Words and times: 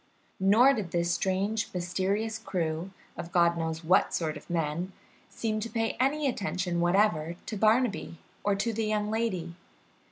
Nor 0.39 0.73
did 0.73 0.89
this 0.89 1.13
strange, 1.13 1.71
mysterious 1.75 2.39
crew, 2.39 2.89
of 3.15 3.31
God 3.31 3.55
knows 3.55 3.83
what 3.83 4.15
sort 4.15 4.35
of 4.35 4.49
men, 4.49 4.93
seem 5.29 5.59
to 5.59 5.69
pay 5.69 5.95
any 5.99 6.27
attention 6.27 6.79
whatever 6.81 7.35
to 7.45 7.55
Barnaby 7.55 8.17
or 8.43 8.55
to 8.55 8.73
the 8.73 8.85
young 8.85 9.11
lady. 9.11 9.53